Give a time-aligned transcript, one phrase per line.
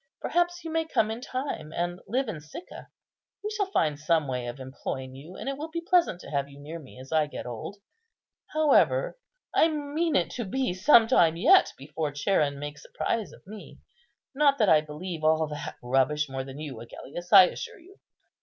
[0.19, 2.87] Perhaps you may come in time and live in Sicca.
[3.43, 6.49] We shall find some way of employing you, and it will be pleasant to have
[6.49, 7.77] you near me as I get old.
[8.51, 9.19] However,
[9.53, 13.77] I mean it to be some time yet before Charon makes a prize of me;
[14.33, 17.99] not that I believe all that rubbish more than you, Agellius, I assure you."